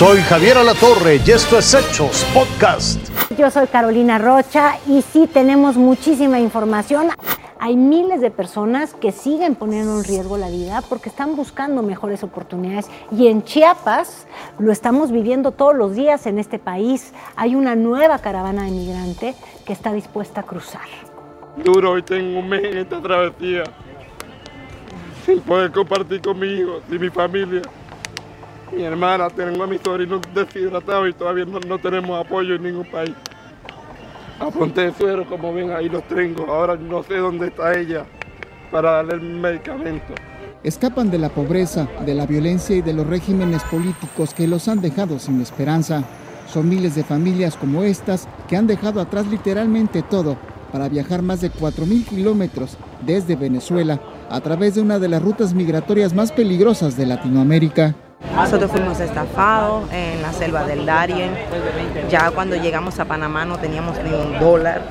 Soy 0.00 0.16
Javier 0.22 0.56
Alatorre 0.56 1.20
y 1.26 1.30
esto 1.30 1.58
es 1.58 1.74
Hechos 1.74 2.24
Podcast. 2.32 2.98
Yo 3.36 3.50
soy 3.50 3.66
Carolina 3.66 4.16
Rocha 4.16 4.78
y 4.86 5.02
sí 5.02 5.28
tenemos 5.30 5.76
muchísima 5.76 6.40
información. 6.40 7.08
Hay 7.58 7.76
miles 7.76 8.22
de 8.22 8.30
personas 8.30 8.94
que 8.94 9.12
siguen 9.12 9.56
poniendo 9.56 9.98
en 9.98 10.04
riesgo 10.04 10.38
la 10.38 10.48
vida 10.48 10.82
porque 10.88 11.10
están 11.10 11.36
buscando 11.36 11.82
mejores 11.82 12.22
oportunidades 12.22 12.86
y 13.12 13.26
en 13.26 13.44
Chiapas 13.44 14.26
lo 14.58 14.72
estamos 14.72 15.12
viviendo 15.12 15.52
todos 15.52 15.76
los 15.76 15.94
días 15.94 16.24
en 16.24 16.38
este 16.38 16.58
país. 16.58 17.12
Hay 17.36 17.54
una 17.54 17.76
nueva 17.76 18.20
caravana 18.20 18.64
de 18.64 18.70
migrante 18.70 19.34
que 19.66 19.74
está 19.74 19.92
dispuesta 19.92 20.40
a 20.40 20.44
cruzar. 20.44 20.88
Duro, 21.62 21.90
hoy 21.90 22.02
tengo 22.02 22.38
un 22.38 22.48
mes 22.48 22.64
en 22.64 22.78
esta 22.78 23.02
travesía 23.02 23.64
sin 25.26 25.40
poder 25.40 25.70
compartir 25.70 26.22
con 26.22 26.38
mi 26.38 26.46
hijo 26.46 26.80
y 26.90 26.98
mi 26.98 27.10
familia. 27.10 27.60
Mi 28.72 28.84
hermana, 28.84 29.28
tengo 29.30 29.64
a 29.64 29.66
mi 29.66 29.78
sobrino 29.78 30.20
deshidratado 30.32 31.08
y 31.08 31.12
todavía 31.12 31.44
no, 31.44 31.78
tenemos 31.78 32.24
apoyo 32.24 32.54
en 32.54 32.62
ningún 32.62 32.86
país. 32.90 33.14
Apunté 34.38 34.92
suero, 34.92 35.28
como 35.28 35.52
ven, 35.52 35.72
ahí 35.72 35.88
los 35.88 36.02
tengo. 36.04 36.46
Ahora 36.46 36.76
no 36.76 37.02
sé 37.02 37.16
dónde 37.16 37.48
está 37.48 37.76
ella 37.78 38.06
para 38.70 38.92
darle 38.92 39.14
el 39.14 39.20
medicamento. 39.20 40.14
Escapan 40.62 41.10
de 41.10 41.18
la 41.18 41.30
pobreza, 41.30 41.88
de 42.06 42.14
la 42.14 42.26
violencia 42.26 42.76
y 42.76 42.82
de 42.82 42.92
los 42.92 43.06
regímenes 43.06 43.62
políticos 43.64 44.34
que 44.34 44.46
los 44.46 44.68
han 44.68 44.80
dejado 44.80 45.18
sin 45.18 45.40
esperanza. 45.40 46.04
Son 46.46 46.68
miles 46.68 46.94
de 46.94 47.04
familias 47.04 47.56
como 47.56 47.82
estas 47.82 48.28
que 48.48 48.56
han 48.56 48.66
dejado 48.66 49.00
atrás 49.00 49.26
literalmente 49.26 50.02
todo 50.02 50.36
para 50.70 50.88
viajar 50.88 51.22
más 51.22 51.40
de 51.40 51.50
4.000 51.50 52.04
kilómetros 52.06 52.76
desde 53.04 53.36
Venezuela 53.36 54.00
a 54.28 54.40
través 54.40 54.76
de 54.76 54.82
una 54.82 54.98
de 54.98 55.08
las 55.08 55.22
rutas 55.22 55.54
migratorias 55.54 56.14
más 56.14 56.30
peligrosas 56.30 56.96
de 56.96 57.06
Latinoamérica. 57.06 57.96
Nosotros 58.34 58.70
fuimos 58.70 59.00
estafados 59.00 59.84
en 59.92 60.22
la 60.22 60.32
selva 60.32 60.64
del 60.64 60.86
Darien. 60.86 61.30
Ya 62.08 62.30
cuando 62.30 62.56
llegamos 62.56 62.98
a 62.98 63.04
Panamá 63.04 63.44
no 63.44 63.58
teníamos 63.58 63.96
ni 64.02 64.12
un 64.12 64.38
dólar 64.38 64.82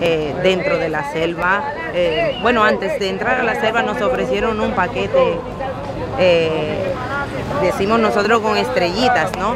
eh, 0.00 0.34
dentro 0.42 0.78
de 0.78 0.88
la 0.88 1.10
selva. 1.12 1.64
Eh, 1.94 2.38
bueno, 2.42 2.62
antes 2.62 2.98
de 2.98 3.08
entrar 3.08 3.40
a 3.40 3.42
la 3.42 3.60
selva 3.60 3.82
nos 3.82 4.00
ofrecieron 4.00 4.60
un 4.60 4.72
paquete, 4.72 5.38
eh, 6.18 6.92
decimos 7.62 7.98
nosotros 7.98 8.40
con 8.40 8.56
estrellitas, 8.56 9.32
¿no? 9.38 9.54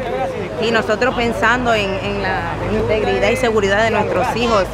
Y 0.61 0.71
nosotros 0.71 1.15
pensando 1.15 1.73
en, 1.73 2.21
la 2.21 2.53
integridad 2.71 3.29
y 3.29 3.35
seguridad 3.35 3.83
de 3.83 3.91
nuestros 3.91 4.35
hijos, 4.35 4.65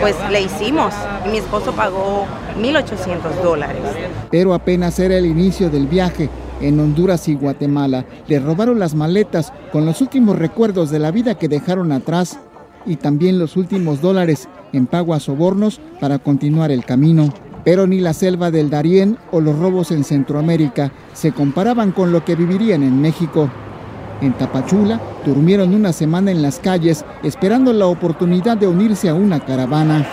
pues 0.00 0.14
le 0.30 0.42
hicimos. 0.42 0.94
Mi 1.30 1.38
esposo 1.38 1.72
pagó 1.72 2.26
1.800 2.60 3.42
dólares. 3.42 3.82
Pero 4.30 4.54
apenas 4.54 4.98
era 4.98 5.16
el 5.16 5.26
inicio 5.26 5.70
del 5.70 5.86
viaje 5.86 6.28
en 6.60 6.80
Honduras 6.80 7.28
y 7.28 7.34
Guatemala. 7.34 8.04
Le 8.28 8.38
robaron 8.38 8.78
las 8.78 8.94
maletas 8.94 9.52
con 9.72 9.86
los 9.86 10.00
últimos 10.00 10.38
recuerdos 10.38 10.90
de 10.90 10.98
la 10.98 11.10
vida 11.10 11.36
que 11.36 11.48
dejaron 11.48 11.92
atrás 11.92 12.38
y 12.86 12.96
también 12.96 13.38
los 13.38 13.56
últimos 13.56 14.00
dólares 14.00 14.48
en 14.72 14.86
pago 14.86 15.14
a 15.14 15.20
sobornos 15.20 15.80
para 16.00 16.18
continuar 16.18 16.70
el 16.70 16.84
camino. 16.84 17.32
Pero 17.64 17.86
ni 17.86 18.00
la 18.00 18.12
selva 18.12 18.50
del 18.50 18.68
Darién 18.68 19.16
o 19.32 19.40
los 19.40 19.58
robos 19.58 19.90
en 19.90 20.04
Centroamérica 20.04 20.92
se 21.14 21.32
comparaban 21.32 21.92
con 21.92 22.12
lo 22.12 22.24
que 22.24 22.36
vivirían 22.36 22.82
en 22.82 23.00
México. 23.00 23.48
En 24.20 24.34
Tapachula 24.34 25.00
durmieron 25.24 25.74
una 25.74 25.92
semana 25.92 26.30
en 26.30 26.42
las 26.42 26.58
calles 26.58 27.04
esperando 27.22 27.72
la 27.72 27.86
oportunidad 27.86 28.56
de 28.56 28.66
unirse 28.66 29.08
a 29.08 29.14
una 29.14 29.40
caravana. 29.40 30.06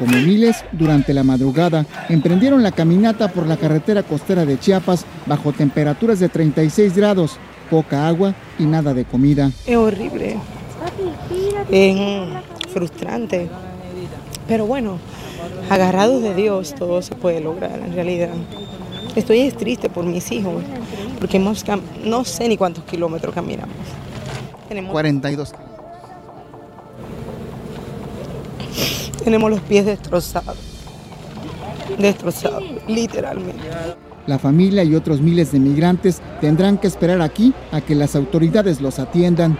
Como 0.00 0.16
miles, 0.16 0.64
durante 0.72 1.12
la 1.12 1.22
madrugada, 1.22 1.84
emprendieron 2.08 2.62
la 2.62 2.72
caminata 2.72 3.28
por 3.28 3.46
la 3.46 3.58
carretera 3.58 4.02
costera 4.02 4.46
de 4.46 4.58
Chiapas 4.58 5.04
bajo 5.26 5.52
temperaturas 5.52 6.18
de 6.20 6.30
36 6.30 6.96
grados, 6.96 7.36
poca 7.68 8.08
agua 8.08 8.34
y 8.58 8.64
nada 8.64 8.94
de 8.94 9.04
comida. 9.04 9.50
Es 9.66 9.76
horrible, 9.76 10.38
es 11.70 11.98
frustrante, 12.72 13.50
pero 14.48 14.64
bueno, 14.64 14.98
agarrados 15.68 16.22
de 16.22 16.34
Dios 16.34 16.74
todo 16.74 17.02
se 17.02 17.14
puede 17.14 17.42
lograr 17.42 17.78
en 17.78 17.92
realidad. 17.92 18.30
Estoy 19.14 19.50
triste 19.50 19.90
por 19.90 20.06
mis 20.06 20.32
hijos, 20.32 20.62
porque 21.18 21.36
hemos, 21.36 21.62
no 22.06 22.24
sé 22.24 22.48
ni 22.48 22.56
cuántos 22.56 22.84
kilómetros 22.84 23.34
caminamos. 23.34 23.76
Tenemos 24.66 24.92
42 24.92 25.52
Tenemos 29.24 29.50
los 29.50 29.60
pies 29.60 29.86
destrozados, 29.86 30.56
destrozados, 31.98 32.64
literalmente. 32.88 33.60
La 34.26 34.38
familia 34.38 34.84
y 34.84 34.94
otros 34.94 35.20
miles 35.20 35.52
de 35.52 35.58
migrantes 35.58 36.20
tendrán 36.40 36.78
que 36.78 36.86
esperar 36.86 37.20
aquí 37.20 37.52
a 37.72 37.80
que 37.80 37.94
las 37.94 38.14
autoridades 38.14 38.80
los 38.80 38.98
atiendan. 38.98 39.58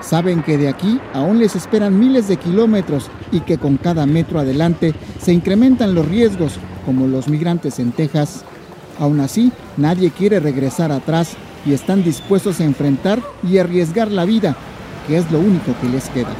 Saben 0.00 0.42
que 0.42 0.56
de 0.56 0.68
aquí 0.68 1.00
aún 1.12 1.38
les 1.38 1.56
esperan 1.56 1.98
miles 1.98 2.28
de 2.28 2.36
kilómetros 2.36 3.10
y 3.32 3.40
que 3.40 3.58
con 3.58 3.76
cada 3.76 4.06
metro 4.06 4.38
adelante 4.38 4.94
se 5.20 5.32
incrementan 5.32 5.94
los 5.94 6.06
riesgos, 6.06 6.54
como 6.86 7.06
los 7.06 7.28
migrantes 7.28 7.78
en 7.78 7.92
Texas. 7.92 8.44
Aún 8.98 9.20
así, 9.20 9.52
nadie 9.76 10.10
quiere 10.10 10.40
regresar 10.40 10.90
atrás 10.90 11.36
y 11.66 11.72
están 11.72 12.02
dispuestos 12.02 12.60
a 12.60 12.64
enfrentar 12.64 13.20
y 13.42 13.58
arriesgar 13.58 14.10
la 14.10 14.24
vida, 14.24 14.56
que 15.06 15.18
es 15.18 15.30
lo 15.30 15.38
único 15.38 15.74
que 15.80 15.88
les 15.88 16.08
queda. 16.08 16.34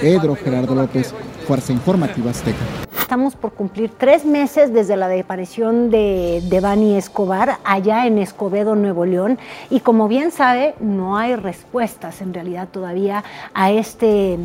Pedro 0.00 0.34
Gerardo 0.34 0.74
López, 0.74 1.14
Fuerza 1.50 1.72
Informativa 1.72 2.30
Azteca. 2.30 2.60
Estamos 2.96 3.34
por 3.34 3.52
cumplir 3.52 3.90
tres 3.98 4.24
meses 4.24 4.72
desde 4.72 4.96
la 4.96 5.08
desaparición 5.08 5.90
de 5.90 6.40
Devani 6.44 6.94
Escobar 6.96 7.58
allá 7.64 8.06
en 8.06 8.18
Escobedo, 8.18 8.76
Nuevo 8.76 9.04
León. 9.04 9.36
Y 9.68 9.80
como 9.80 10.06
bien 10.06 10.30
sabe, 10.30 10.76
no 10.78 11.16
hay 11.16 11.34
respuestas 11.34 12.20
en 12.20 12.32
realidad 12.34 12.68
todavía 12.68 13.24
a 13.52 13.72
este 13.72 14.38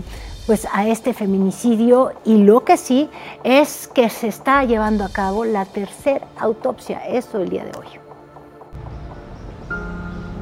pues 0.48 0.68
a 0.74 0.88
este 0.88 1.14
feminicidio 1.14 2.12
y 2.26 2.38
lo 2.38 2.64
que 2.64 2.76
sí 2.76 3.08
es 3.44 3.88
que 3.88 4.10
se 4.10 4.28
está 4.28 4.64
llevando 4.64 5.04
a 5.04 5.10
cabo 5.10 5.46
la 5.46 5.66
tercera 5.66 6.26
autopsia, 6.40 7.06
eso 7.06 7.40
el 7.40 7.50
día 7.50 7.66
de 7.66 7.78
hoy. 7.78 7.86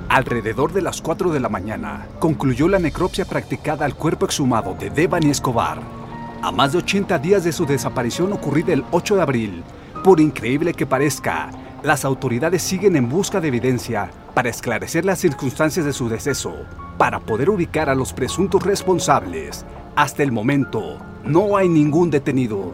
Alrededor 0.07 0.71
de 0.71 0.81
las 0.81 1.01
4 1.01 1.29
de 1.33 1.41
la 1.41 1.49
mañana 1.49 2.07
concluyó 2.19 2.69
la 2.69 2.79
necropsia 2.79 3.25
practicada 3.25 3.83
al 3.83 3.95
cuerpo 3.95 4.25
exhumado 4.25 4.75
de 4.75 4.89
Devani 4.89 5.29
Escobar 5.29 6.02
a 6.43 6.51
más 6.51 6.73
de 6.73 6.79
80 6.79 7.19
días 7.19 7.45
de 7.45 7.53
su 7.53 7.65
desaparición 7.65 8.33
ocurrida 8.33 8.73
el 8.73 8.83
8 8.91 9.15
de 9.15 9.21
abril, 9.21 9.63
por 10.03 10.19
increíble 10.19 10.73
que 10.73 10.85
parezca, 10.85 11.49
las 11.83 12.03
autoridades 12.03 12.61
siguen 12.61 12.97
en 12.97 13.07
busca 13.07 13.39
de 13.39 13.47
evidencia 13.47 14.11
para 14.33 14.49
esclarecer 14.49 15.05
las 15.05 15.19
circunstancias 15.19 15.85
de 15.85 15.93
su 15.93 16.09
deceso, 16.09 16.53
para 16.97 17.21
poder 17.21 17.49
ubicar 17.49 17.89
a 17.89 17.95
los 17.95 18.11
presuntos 18.11 18.61
responsables. 18.63 19.65
Hasta 19.95 20.21
el 20.21 20.33
momento, 20.33 20.97
no 21.23 21.55
hay 21.55 21.69
ningún 21.69 22.11
detenido. 22.11 22.73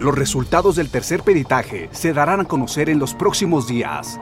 Los 0.00 0.16
resultados 0.16 0.76
del 0.76 0.88
tercer 0.88 1.22
peritaje 1.22 1.90
se 1.92 2.14
darán 2.14 2.40
a 2.40 2.44
conocer 2.44 2.88
en 2.88 2.98
los 2.98 3.12
próximos 3.12 3.68
días. 3.68 4.18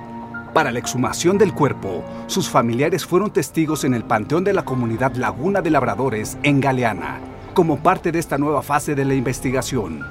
Para 0.55 0.73
la 0.73 0.81
exhumación 0.81 1.39
del 1.39 1.55
cuerpo, 1.55 2.03
sus 2.27 2.49
familiares 2.49 3.07
fueron 3.07 3.31
testigos 3.31 3.85
en 3.85 3.95
el 3.95 4.03
Panteón 4.03 4.43
de 4.43 4.55
la 4.55 4.65
Comunidad 4.65 5.15
Laguna 5.15 5.63
de 5.63 5.71
Labradores 5.71 6.37
en 6.43 6.61
Galeana, 6.61 7.21
como 7.53 7.79
parte 7.79 8.13
de 8.13 8.19
esta 8.19 8.39
nueva 8.39 8.63
fase 8.63 8.95
de 8.95 9.05
la 9.05 9.15
investigación. 9.15 10.07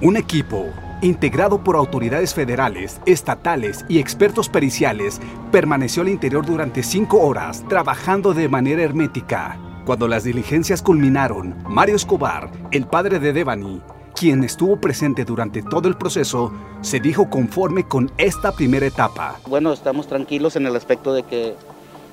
Un 0.00 0.16
equipo 0.16 0.66
integrado 1.02 1.62
por 1.62 1.76
autoridades 1.76 2.34
federales, 2.34 3.00
estatales 3.06 3.84
y 3.88 3.98
expertos 3.98 4.48
periciales, 4.48 5.20
permaneció 5.52 6.02
al 6.02 6.08
interior 6.08 6.44
durante 6.44 6.82
cinco 6.82 7.20
horas 7.20 7.64
trabajando 7.68 8.34
de 8.34 8.48
manera 8.48 8.82
hermética. 8.82 9.58
Cuando 9.84 10.08
las 10.08 10.24
diligencias 10.24 10.82
culminaron, 10.82 11.54
Mario 11.68 11.96
Escobar, 11.96 12.50
el 12.70 12.86
padre 12.86 13.18
de 13.18 13.34
Devani, 13.34 13.82
quien 14.14 14.44
estuvo 14.44 14.80
presente 14.80 15.24
durante 15.24 15.62
todo 15.62 15.88
el 15.88 15.96
proceso, 15.96 16.52
se 16.80 17.00
dijo 17.00 17.28
conforme 17.28 17.84
con 17.84 18.10
esta 18.16 18.52
primera 18.52 18.86
etapa. 18.86 19.36
Bueno, 19.46 19.72
estamos 19.72 20.06
tranquilos 20.06 20.56
en 20.56 20.66
el 20.66 20.76
aspecto 20.76 21.12
de 21.12 21.24
que 21.24 21.54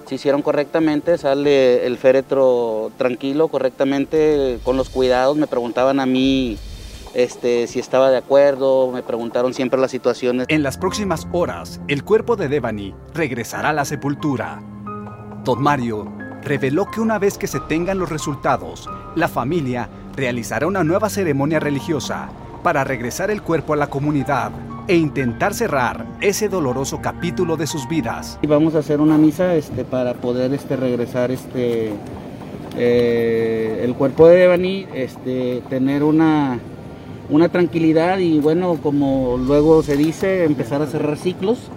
se 0.06 0.16
hicieron 0.16 0.42
correctamente, 0.42 1.18
sale 1.18 1.86
el 1.86 1.98
féretro 1.98 2.92
tranquilo, 2.98 3.48
correctamente, 3.48 4.60
con 4.64 4.78
los 4.78 4.90
cuidados. 4.90 5.38
Me 5.38 5.48
preguntaban 5.48 6.00
a 6.00 6.06
mí 6.06 6.58
este, 7.14 7.68
si 7.68 7.80
estaba 7.80 8.10
de 8.10 8.18
acuerdo, 8.18 8.92
me 8.92 9.04
preguntaron 9.04 9.54
siempre 9.54 9.80
las 9.80 9.92
situaciones. 9.92 10.48
En 10.50 10.64
las 10.64 10.78
próximas 10.78 11.28
horas, 11.32 11.82
el 11.88 12.04
cuerpo 12.04 12.36
de 12.36 12.48
Devani 12.48 12.96
regresará 13.14 13.70
a 13.70 13.74
la 13.74 13.86
sepultura. 13.86 14.62
Don 15.44 15.62
Mario 15.62 16.12
reveló 16.42 16.90
que 16.90 17.02
una 17.02 17.20
vez 17.20 17.38
que 17.38 17.48
se 17.48 17.60
tengan 17.62 18.00
los 18.00 18.10
resultados, 18.10 18.90
la 19.16 19.28
familia 19.28 19.90
realizará 20.16 20.68
una 20.68 20.84
nueva 20.84 21.10
ceremonia 21.10 21.60
religiosa 21.60 22.30
para 22.64 22.84
regresar 22.84 23.32
el 23.32 23.42
cuerpo 23.42 23.74
a 23.74 23.78
la 23.78 23.88
comunidad 23.88 24.52
e 24.88 24.96
intentar 24.96 25.54
cerrar 25.54 26.06
ese 26.22 26.50
doloroso 26.50 27.02
capítulo 27.02 27.58
de 27.58 27.68
sus 27.68 27.88
vidas. 27.88 28.40
Y 28.42 28.48
vamos 28.48 28.76
a 28.76 28.80
hacer 28.80 29.00
una 29.02 29.18
misa 29.18 29.56
este, 29.56 29.84
para 29.84 30.14
poder 30.14 30.54
este, 30.54 30.76
regresar 30.76 31.32
este, 31.32 31.94
eh, 32.78 33.82
el 33.84 33.94
cuerpo 33.96 34.28
de 34.28 34.38
Devani, 34.38 34.88
este, 34.94 35.62
tener 35.70 36.04
una, 36.04 36.60
una 37.30 37.50
tranquilidad 37.50 38.18
y 38.20 38.40
bueno, 38.40 38.78
como 38.82 39.38
luego 39.38 39.84
se 39.84 39.98
dice, 39.98 40.46
empezar 40.46 40.82
a 40.82 40.88
cerrar 40.88 41.18
ciclos. 41.18 41.70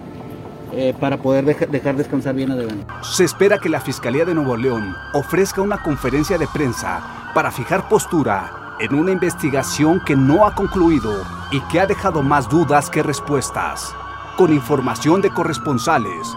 eh, 0.77 0.93
para 0.99 1.17
poder 1.17 1.45
dejar 1.45 1.95
descansar 1.95 2.35
bien 2.35 2.51
a 2.51 2.55
Devani. 2.55 2.83
Se 3.01 3.23
espera 3.23 3.59
que 3.59 3.69
la 3.69 3.79
Fiscalía 3.79 4.25
de 4.25 4.33
Nuevo 4.33 4.57
León 4.57 4.93
ofrezca 5.13 5.61
una 5.61 5.81
conferencia 5.81 6.37
de 6.37 6.47
prensa 6.47 7.31
para 7.33 7.49
fijar 7.49 7.87
postura 7.87 8.75
en 8.79 8.93
una 8.93 9.11
investigación 9.11 10.01
que 10.05 10.15
no 10.17 10.45
ha 10.45 10.53
concluido 10.53 11.13
y 11.51 11.61
que 11.61 11.79
ha 11.79 11.85
dejado 11.85 12.21
más 12.21 12.49
dudas 12.49 12.89
que 12.89 13.03
respuestas. 13.03 13.93
Con 14.37 14.53
información 14.53 15.21
de 15.21 15.29
corresponsales, 15.29 16.27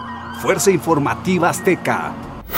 Fuerza 0.41 0.71
Informativa 0.71 1.49
Azteca. 1.49 2.13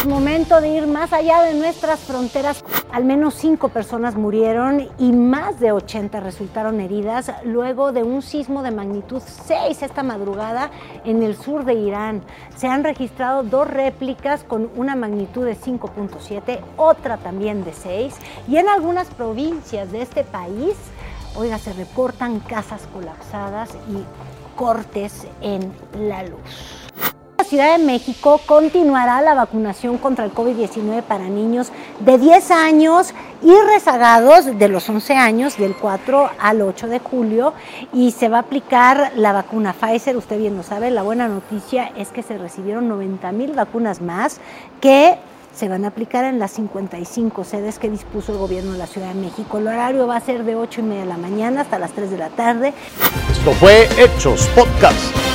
Momento 0.08 0.60
de 0.62 0.70
ir 0.70 0.88
más 0.88 1.14
allá 1.14 1.44
de 1.44 1.54
nuestras 1.54 2.00
fronteras. 2.00 2.64
Al 2.92 3.06
menos 3.06 3.36
cinco 3.36 3.70
personas 3.70 4.16
murieron 4.16 4.90
y 4.98 5.12
más 5.12 5.60
de 5.60 5.72
80 5.72 6.20
resultaron 6.22 6.80
heridas 6.80 7.32
luego 7.44 7.92
de 7.92 8.02
un 8.02 8.24
sismo 8.24 8.64
de 8.64 8.72
magnitud 8.72 9.22
6 9.22 9.84
esta 9.84 10.02
madrugada 10.02 10.72
en 11.06 11.22
el 11.22 11.36
sur 11.36 11.66
de 11.66 11.76
Irán. 11.76 12.24
Se 12.56 12.68
han 12.68 12.84
registrado 12.84 13.44
dos 13.44 13.68
réplicas 13.68 14.44
con 14.44 14.72
una 14.76 14.96
magnitud 14.96 15.46
de 15.46 15.56
5.7, 15.56 16.60
otra 16.78 17.18
también 17.18 17.64
de 17.64 17.74
6 17.74 18.16
y 18.48 18.58
en 18.58 18.70
algunas 18.70 19.08
provincias 19.10 19.92
de 19.92 20.02
este 20.02 20.24
país, 20.24 20.76
oiga, 21.36 21.58
se 21.58 21.74
reportan 21.74 22.40
casas 22.40 22.82
colapsadas 22.94 23.70
y 23.90 24.58
cortes 24.58 25.28
en 25.42 25.72
la 26.00 26.24
luz. 26.24 26.40
Ciudad 27.52 27.78
de 27.78 27.84
México 27.84 28.40
continuará 28.46 29.22
la 29.22 29.34
vacunación 29.34 29.98
contra 29.98 30.24
el 30.24 30.34
COVID-19 30.34 31.02
para 31.02 31.28
niños 31.28 31.70
de 32.00 32.18
10 32.18 32.52
años 32.52 33.14
y 33.42 33.54
rezagados 33.74 34.58
de 34.58 34.68
los 34.70 34.88
11 34.88 35.16
años 35.16 35.58
del 35.58 35.76
4 35.76 36.30
al 36.40 36.62
8 36.62 36.88
de 36.88 37.00
julio 37.00 37.54
y 37.92 38.12
se 38.12 38.30
va 38.30 38.38
a 38.38 38.42
aplicar 38.42 39.12
la 39.16 39.34
vacuna 39.34 39.74
Pfizer, 39.74 40.16
usted 40.16 40.38
bien 40.38 40.56
lo 40.56 40.64
sabe, 40.64 40.92
la 40.92 41.02
buena 41.02 41.28
noticia 41.28 41.92
es 41.98 42.10
que 42.10 42.24
se 42.24 42.38
recibieron 42.38 42.88
90 42.88 43.32
mil 43.34 43.52
vacunas 43.52 44.00
más 44.02 44.40
que 44.80 45.18
se 45.54 45.68
van 45.68 45.86
a 45.86 45.90
aplicar 45.90 46.26
en 46.26 46.40
las 46.40 46.52
55 46.52 47.44
sedes 47.44 47.80
que 47.80 47.90
dispuso 47.90 48.34
el 48.34 48.38
gobierno 48.40 48.74
de 48.74 48.78
la 48.78 48.88
Ciudad 48.88 49.10
de 49.10 49.20
México. 49.20 49.58
El 49.58 49.68
horario 49.68 50.08
va 50.08 50.18
a 50.18 50.22
ser 50.22 50.44
de 50.44 50.56
8 50.56 50.82
y 50.82 50.84
media 50.84 51.02
de 51.02 51.08
la 51.08 51.18
mañana 51.18 51.62
hasta 51.62 51.80
las 51.80 51.92
3 51.92 52.12
de 52.12 52.18
la 52.18 52.30
tarde. 52.30 52.74
Esto 53.32 53.52
fue 53.54 53.88
Hechos 53.98 54.48
Podcast. 54.56 55.31